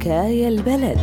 [0.00, 0.98] حكاية البلد.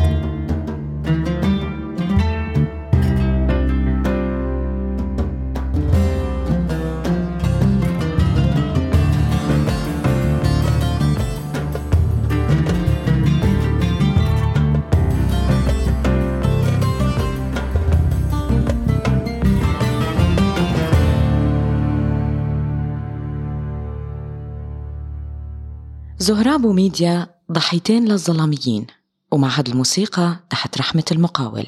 [26.20, 28.88] زهراب وميديا ضحيتين للظلاميين
[29.32, 31.66] ومعهد الموسيقى تحت رحمة المقاول.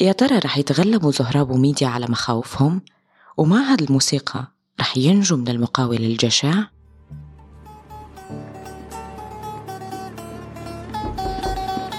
[0.00, 2.82] يا ترى رح يتغلبوا زهراب وميديا على مخاوفهم؟
[3.36, 4.46] ومعهد الموسيقى
[4.80, 6.52] رح ينجو من المقاول الجشع؟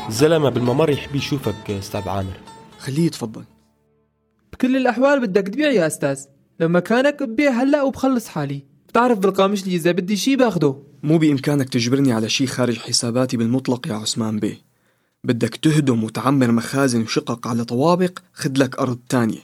[0.09, 2.39] زلمة بالممر يحب يشوفك أستاذ عامر.
[2.79, 3.43] خليه يتفضل.
[4.53, 6.25] بكل الأحوال بدك تبيع يا أستاذ.
[6.59, 8.65] لو مكانك ببيع هلأ وبخلص حالي.
[8.87, 10.90] بتعرف بالقامشلي إذا بدي شي باخده.
[11.03, 14.61] مو بإمكانك تجبرني على شي خارج حساباتي بالمطلق يا عثمان بيه.
[15.23, 19.39] بدك تهدم وتعمر مخازن وشقق على طوابق خد لك أرض تانية.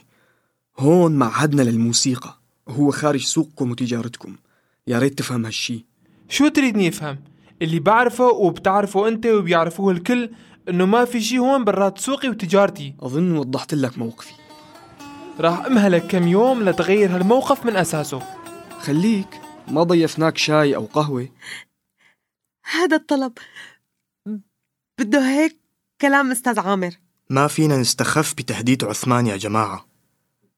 [0.78, 4.36] هون معهدنا للموسيقى وهو خارج سوقكم وتجارتكم.
[4.86, 5.84] يا ريت تفهم هالشي.
[6.28, 7.18] شو تريدني أفهم؟
[7.62, 10.30] اللي بعرفه وبتعرفه أنت وبيعرفوه الكل
[10.68, 12.94] إنه ما في شي هون برات سوقي وتجارتي.
[13.00, 14.32] أظن وضحت لك موقفي.
[15.40, 18.22] راح أمهلك كم يوم لتغير هالموقف من أساسه.
[18.80, 19.47] خليك.
[19.70, 21.28] ما ضيفناك شاي أو قهوة؟
[22.64, 23.32] هذا الطلب.
[24.98, 25.56] بده هيك
[26.00, 26.90] كلام أستاذ عامر.
[27.30, 29.86] ما فينا نستخف بتهديد عثمان يا جماعة.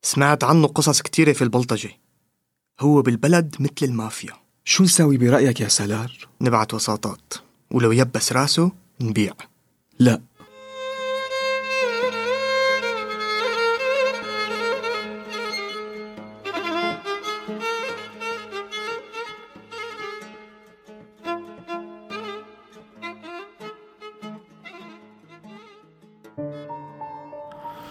[0.02, 1.90] سمعت عنه قصص كتيرة في البلطجة.
[2.80, 4.32] هو بالبلد مثل المافيا.
[4.64, 7.34] شو نساوي برأيك يا سلار؟ نبعت وساطات.
[7.70, 9.32] ولو يبس راسه نبيع.
[9.98, 10.22] لا.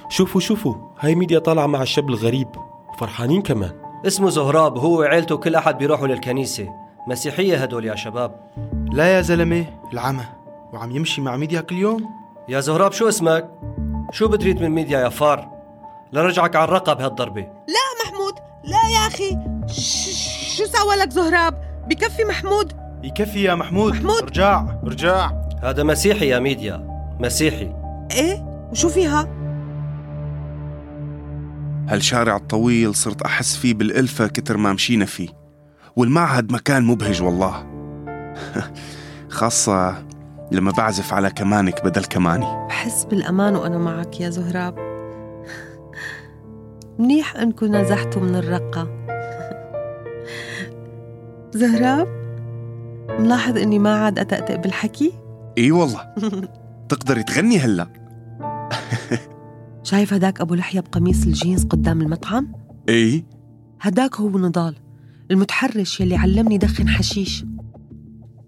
[0.09, 2.47] شوفوا شوفوا هاي ميديا طالعة مع الشاب الغريب
[2.89, 3.71] وفرحانين كمان.
[4.07, 6.69] اسمه زهراب هو وعيلته كل أحد بيروحوا للكنيسة.
[7.07, 8.35] مسيحية هدول يا شباب.
[8.93, 10.25] لا يا زلمة العمى
[10.73, 12.09] وعم يمشي مع ميديا كل يوم.
[12.49, 13.49] يا زهراب شو اسمك؟
[14.11, 15.49] شو بتريد من ميديا يا فار؟
[16.13, 18.33] لرجعك على الرقة بهالضربة لا محمود
[18.63, 19.37] لا يا أخي.
[20.57, 23.93] شو سوى لك زهراب؟ بكفي محمود؟ يكفي يا محمود.
[23.93, 24.23] محمود.
[24.23, 25.31] ارجع ارجع.
[25.63, 26.87] هذا مسيحي يا ميديا.
[27.19, 27.73] مسيحي.
[28.11, 29.38] إيه؟ وشو فيها؟
[31.89, 35.29] هالشارع الطويل صرت أحس فيه بالألفة كتر ما مشينا فيه.
[35.95, 37.65] والمعهد مكان مبهج والله.
[39.29, 40.03] خاصة
[40.51, 42.67] لما بعزف على كمانك بدل كماني.
[42.67, 44.75] بحس بالأمان وأنا معك يا زهراب.
[46.99, 48.87] منيح أنكم نزحتوا من الرقة.
[51.59, 52.07] زهراب
[53.19, 55.13] ملاحظ إني ما عاد أتأتأ بالحكي؟
[55.57, 56.13] إي والله.
[56.89, 57.87] تقدري تغني هلأ.
[59.83, 62.53] شايف هداك أبو لحية بقميص الجينز قدام المطعم؟
[62.89, 63.25] إي
[63.81, 64.75] هداك هو نضال
[65.31, 67.45] المتحرش يلي علمني دخن حشيش.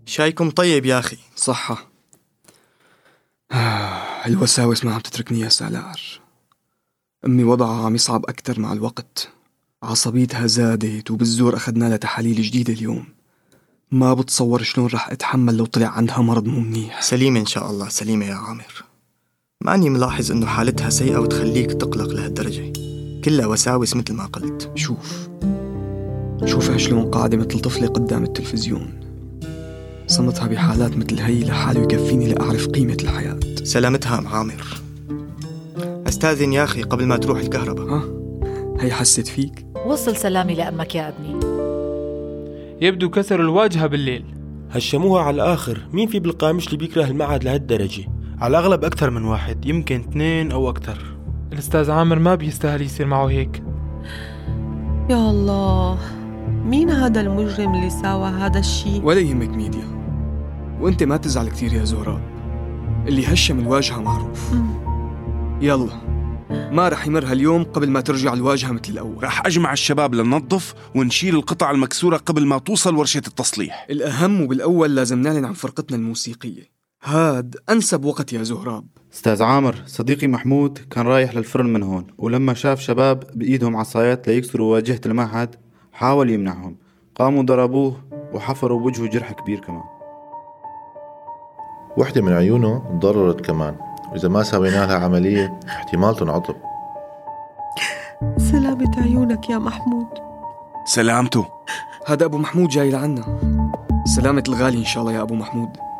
[0.06, 1.18] شايكم طيب يا أخي.
[1.36, 1.92] صحة.
[4.28, 6.02] الوساوس ما عم تتركني يا سالار.
[7.25, 9.30] أمي وضعها عم يصعب أكتر مع الوقت.
[9.84, 13.06] عصبيتها زادت وبالزور أخذنا لها تحاليل جديدة اليوم.
[13.92, 17.02] ما بتصور شلون رح أتحمل لو طلع عندها مرض مو منيح.
[17.02, 17.90] سليمة إن شاء الله.
[17.90, 18.91] سليمة يا عامر.
[19.66, 22.73] ماني ملاحظ إنه حالتها سيئة وتخليك تقلق لهالدرجة.
[23.25, 24.72] كلها وساوس مثل ما قلت.
[24.75, 25.29] شوف.
[26.45, 28.94] شوفها شلون قاعدة مثل طفلة قدام التلفزيون.
[30.07, 33.39] صمتها بحالات مثل هي لحاله يكفيني لأعرف قيمة الحياة.
[33.63, 34.63] سلامتها أم عامر.
[36.07, 37.88] أستاذن يا أخي قبل ما تروح الكهرباء.
[37.88, 38.03] ها؟
[38.79, 41.45] هي حست فيك؟ وصل سلامي لأمك يا أبني.
[42.88, 44.25] يبدو كسروا الواجهة بالليل.
[44.71, 45.88] هشموها على الآخر.
[45.94, 50.69] مين في بالقامش اللي بيكره المعهد لهالدرجة؟ على الأغلب أكثر من واحد يمكن اثنين أو
[50.69, 50.97] أكثر.
[51.53, 53.63] الأستاذ عامر ما بيستاهل يصير معه هيك.
[55.09, 56.00] يا الله
[56.66, 59.88] مين هذا المجرم اللي ساوى هذا الشيء؟ ولا يهمك ميديا.
[60.80, 62.21] وأنت ما تزعل كثير يا زهراب
[63.07, 64.54] اللي هشم الواجهة معروف.
[65.62, 66.12] يلا.
[66.71, 69.24] ما رح يمر هاليوم قبل ما ترجع الواجهة مثل الأول.
[69.24, 73.88] رح أجمع الشباب لننظف ونشيل القطع المكسورة قبل ما توصل ورشة التصليح.
[73.89, 76.70] الأهم وبالأول لازم نعلن عن فرقتنا الموسيقية.
[77.03, 78.86] هاد أنسب وقت يا زهراب.
[79.13, 84.74] أستاذ عامر صديقي محمود كان رايح للفرن من هون ولما شاف شباب بإيدهم عصايات ليكسروا
[84.74, 85.56] واجهة المعهد
[85.94, 86.75] حاول يمنعهم.
[87.15, 88.03] قاموا ضربوه
[88.33, 89.83] وحفروا بوجهه جرح كبير كمان.
[91.98, 93.75] وحدة من عيونه تضررت كمان.
[94.12, 96.56] وإذا ما سوينا لها عملية احتمال تنعطب
[98.38, 100.07] سلامة عيونك يا محمود.
[100.86, 101.45] سلامته.
[102.07, 103.39] هذا أبو محمود جاي لعنا.
[104.06, 105.90] سلامة الغالي إن شاء الله يا أبو محمود.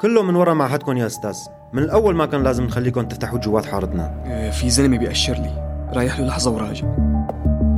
[0.00, 1.38] كله من ورا معهدكم يا أستاذ.
[1.72, 4.22] من الأول ما كان لازم نخليكم تفتحوا جوات حارتنا.
[4.26, 5.86] آه، في زلمة بيأشر لي.
[5.94, 6.86] رايح له لحظة وراجع.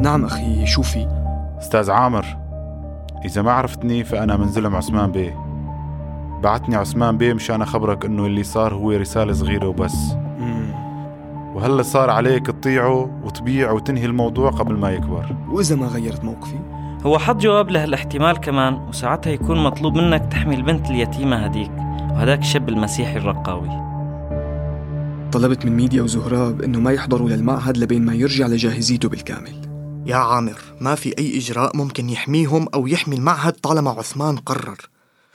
[0.03, 1.09] نعم أخي شو في؟
[1.59, 2.25] أستاذ عامر
[3.25, 5.37] إذا ما عرفتني فأنا من زلم عثمان بيه.
[6.43, 9.97] بعتني عثمان بيه مشان أخبرك إنه اللي صار هو رسالة صغيرة وبس.
[11.55, 15.37] وهلأ صار عليك تطيعه وتبيع وتنهي الموضوع قبل ما يكبر.
[15.51, 16.59] وإذا ما غيرت موقفي؟
[17.07, 21.71] هو حط جواب لهالاحتمال كمان وساعتها يكون مطلوب منك تحمي البنت اليتيمة هديك
[22.19, 23.69] وهداك الشاب المسيحي الرقاوي.
[25.33, 29.69] طلبت من ميديا وزهراب إنه ما يحضروا للمعهد لبين ما يرجع لجاهزيته بالكامل.
[30.07, 34.89] يا عامر ما في أي إجراء ممكن يحميهم أو يحمي المعهد طالما عثمان قرر؟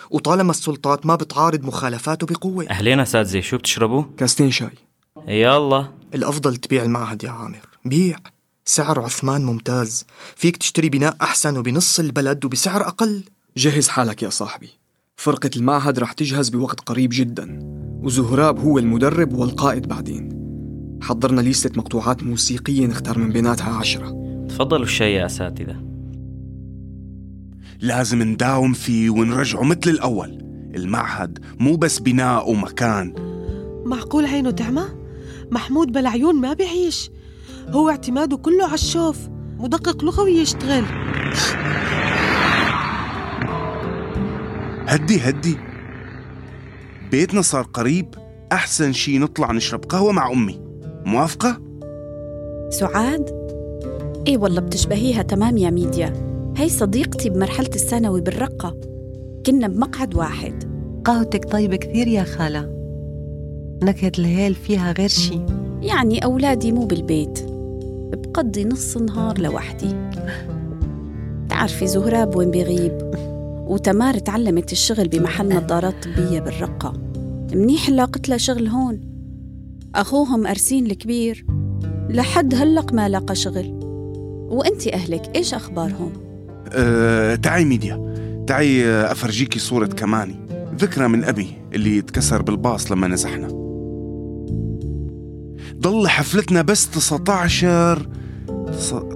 [0.09, 2.67] وطالما السلطات ما بتعارض مخالفاته بقوة.
[2.69, 4.77] أهلين أساتذة شو بتشربوا؟ كاستين شاي.
[5.27, 5.87] يلا.
[6.13, 7.67] الأفضل تبيع المعهد يا عامر.
[7.85, 8.17] بيع.
[8.65, 10.05] سعر عثمان ممتاز.
[10.35, 13.23] فيك تشتري بناء أحسن وبنص البلد وبسعر أقل.
[13.57, 14.82] جهز حالك يا صاحبي.
[15.15, 17.59] فرقة المعهد رح تجهز بوقت قريب جدا
[18.03, 20.29] وزهراب هو المدرب والقائد بعدين.
[21.01, 24.07] حضرنا ليستة مقطوعات موسيقية نختار من بيناتها عشرة.
[24.49, 25.83] تفضلوا الشاي يا أساتذة.
[27.79, 30.29] لازم نداوم فيه ونرجعه مثل الأول.
[30.75, 33.13] المعهد مو بس بناء ومكان.
[33.85, 34.85] معقول عينه تعمى؟
[35.51, 37.09] محمود بلعيون ما بيعيش.
[37.69, 39.17] هو اعتماده كله على الشوف.
[39.57, 40.83] مدقق لغوي يشتغل.
[44.93, 45.57] هدي هدي.
[47.11, 48.15] بيتنا صار قريب.
[48.51, 50.61] أحسن شي نطلع نشرب قهوة مع أمي.
[51.05, 51.61] موافقة؟
[52.69, 53.29] سعاد؟
[54.27, 56.13] إيه والله بتشبهيها تمام يا ميديا.
[56.57, 58.77] هي صديقتي بمرحلة الثانوي بالرقة.
[59.45, 60.63] كنا بمقعد واحد.
[61.05, 62.69] قهوتك طيبة كثير يا خالة.
[63.83, 65.39] نكهة الهيل فيها غير شي.
[65.81, 67.39] يعني أولادي مو بالبيت.
[68.13, 70.09] بقضي نص نهار لوحدي.
[71.49, 73.32] تعرفي زهراب وين بيغيب؟
[73.67, 76.93] وتمار تعلمت الشغل بمحل نظارات طبية بالرقة.
[77.53, 79.01] منيح لاقت لها شغل هون.
[79.95, 81.45] أخوهم أرسين الكبير.
[82.09, 83.79] لحد هلق ما لاقى شغل.
[84.51, 86.13] وانتي أهلك إيش أخبارهم؟
[86.71, 88.13] أه تعي ميديا.
[88.47, 90.35] تعي أفرجيكي صورة كماني.
[90.75, 93.47] ذكرى من أبي اللي اتكسر بالباص لما نزحنا.
[95.81, 98.07] ضل حفلتنا بس 19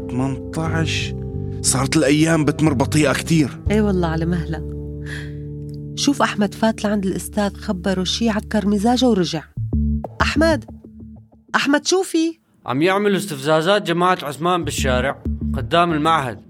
[0.09, 1.15] 18
[1.61, 3.61] صارت الأيام بتمر بطيئة كتير.
[3.71, 4.77] اي والله على مهلة.
[5.95, 9.43] شوف أحمد فات لعند الأستاذ خبره شي عكر مزاجه ورجع.
[10.21, 10.65] أحمد
[11.55, 15.23] أحمد شوفي عم يعملوا استفزازات جماعة عثمان بالشارع
[15.53, 16.41] قدام المعهد.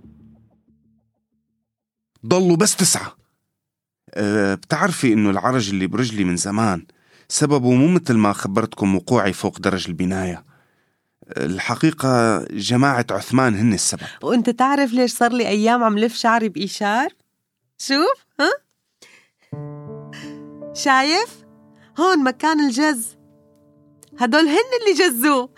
[2.25, 3.17] ضلوا بس تسعة.
[4.13, 6.85] أه بتعرفي إنه العرج اللي برجلي من زمان
[7.29, 10.46] سببه مو مثل ما خبرتكم وقوعي فوق درج البناية.
[11.37, 17.07] الحقيقة جماعة عثمان هن السبب وأنت تعرف ليش صار لي أيام عم لف شعري بإيشار؟
[17.77, 18.51] شوف ها؟
[20.73, 21.45] شايف؟
[21.99, 23.17] هون مكان الجز
[24.19, 25.49] هدول هن اللي جزوه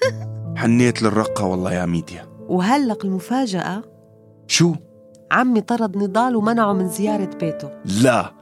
[0.60, 3.82] حنيت للرقة والله يا ميديا وهلق المفاجأة
[4.46, 4.74] شو؟
[5.30, 8.32] عمي طرد نضال ومنعه من زيارة بيته لا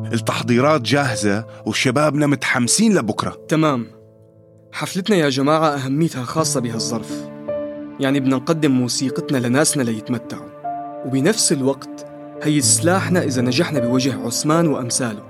[0.00, 3.36] التحضيرات جاهزة وشبابنا متحمسين لبكرة.
[3.48, 3.86] تمام.
[4.72, 7.28] حفلتنا يا جماعة أهميتها خاصة بهالظرف
[8.00, 10.48] يعني بدنا نقدم موسيقتنا لناسنا ليتمتعوا.
[11.06, 12.06] وبنفس الوقت
[12.42, 15.22] هي سلاحنا إذا نجحنا بوجه عثمان وأمثاله.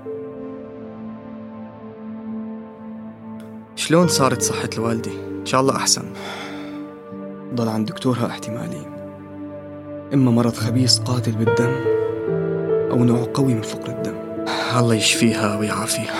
[3.75, 5.11] شلون صارت صحة الوالدة؟
[5.41, 6.03] إن شاء الله أحسن.
[7.53, 8.85] ضل عند دكتورها احتمالين.
[10.13, 11.73] إما مرض خبيث قاتل بالدم
[12.91, 14.18] أو نوع قوي من فقر الدم.
[14.79, 16.15] الله يشفيها ويعافيها.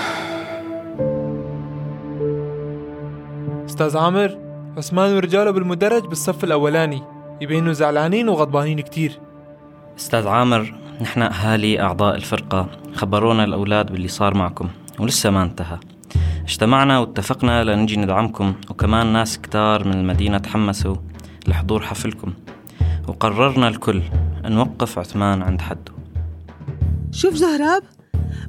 [3.66, 4.38] أستاذ عامر
[4.78, 7.04] عثمان ورجاله بالمدرج بالصف الأولاني.
[7.42, 9.20] يبينوا زعلانين وغضبانين كتير.
[9.98, 12.68] أستاذ عامر نحن أهالي أعضاء الفرقة.
[12.94, 14.70] خبرونا الأولاد باللي صار معكم
[15.00, 15.78] ولسه ما انتهى.
[16.44, 20.96] اجتمعنا واتفقنا لنجي ندعمكم وكمان ناس كتار من المدينة تحمسوا
[21.48, 22.34] لحضور حفلكم.
[23.08, 24.02] وقررنا الكل
[24.46, 25.94] نوقف عثمان عند حده.
[27.12, 27.84] شوف زهراب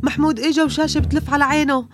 [0.02, 1.86] محمود إجا وشاشة بتلف على عينه.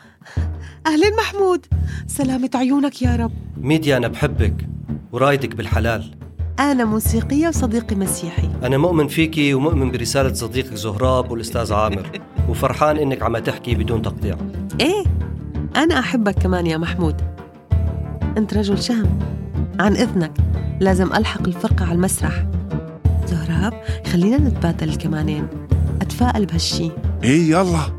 [0.87, 1.67] أهلين محمود.
[2.07, 3.33] سلامة عيونك يا رب.
[3.57, 4.69] ميديا أنا بحبك
[5.13, 6.15] ورايدك بالحلال.
[6.61, 8.51] أنا موسيقية وصديقي مسيحي.
[8.63, 12.21] أنا مؤمن فيكي ومؤمن برسالة صديقك زهراب والأستاذ عامر.
[12.49, 14.37] وفرحان إنك عم تحكي بدون تقطيع.
[14.81, 15.05] إيه
[15.77, 17.17] أنا أحبك كمان يا محمود.
[18.37, 19.19] أنت رجل شهم.
[19.81, 20.33] عن إذنك
[20.81, 22.47] لازم ألحق الفرقة على المسرح.
[23.27, 25.47] زهراب خلينا نتبادل الكمانين
[26.03, 26.91] أتفائل بهالشي.
[27.25, 27.97] إيه يلا.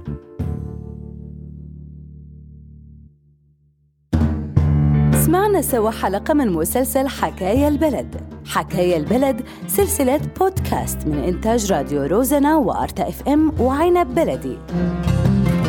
[5.26, 8.16] سمعنا سوا حلقة من مسلسل حكاية البلد.
[8.46, 14.58] حكاية البلد سلسلة بودكاست من إنتاج راديو روزنا وأرتا إف إم وعنب بلدي.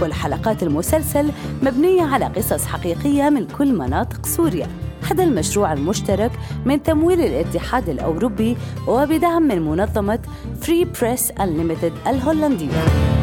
[0.01, 1.31] كل حلقات المسلسل
[1.63, 4.67] مبنية على قصص حقيقية من كل مناطق سوريا.
[5.11, 6.33] هذا المشروع المشترك
[6.65, 8.57] من تمويل الاتحاد الأوروبي
[8.89, 10.19] وبدعم من منظمة
[10.61, 13.18] فري بريس Unlimited الهولندية.